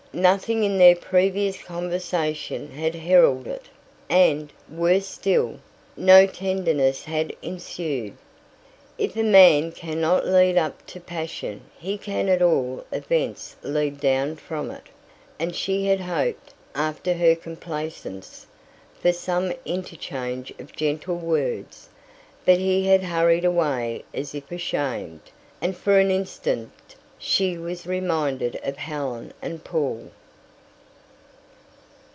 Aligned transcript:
Nothing 0.13 0.65
in 0.65 0.77
their 0.77 0.97
previous 0.97 1.63
conversation 1.63 2.71
had 2.71 2.95
heralded 2.95 3.47
it, 3.47 3.65
and, 4.09 4.51
worse 4.69 5.05
still, 5.07 5.59
no 5.95 6.27
tenderness 6.27 7.05
had 7.05 7.31
ensued. 7.41 8.17
If 8.97 9.15
a 9.15 9.23
man 9.23 9.71
cannot 9.71 10.27
lead 10.27 10.57
up 10.57 10.85
to 10.87 10.99
passion 10.99 11.61
he 11.79 11.97
can 11.97 12.27
at 12.27 12.41
all 12.41 12.83
events 12.91 13.55
lead 13.63 14.01
down 14.01 14.35
from 14.35 14.69
it, 14.69 14.87
and 15.39 15.55
she 15.55 15.85
had 15.85 16.01
hoped, 16.01 16.53
after 16.75 17.13
her 17.13 17.33
complaisance, 17.33 18.47
for 19.01 19.13
some 19.13 19.53
interchange 19.63 20.51
of 20.59 20.75
gentle 20.75 21.15
words. 21.15 21.87
But 22.45 22.57
he 22.57 22.85
had 22.87 23.03
hurried 23.03 23.45
away 23.45 24.03
as 24.13 24.35
if 24.35 24.51
ashamed, 24.51 25.21
and 25.61 25.73
for 25.73 25.99
an 25.99 26.11
instant 26.11 26.71
she 27.23 27.55
was 27.55 27.85
reminded 27.85 28.59
of 28.63 28.75
Helen 28.77 29.31
and 29.43 29.63
Paul. 29.63 30.09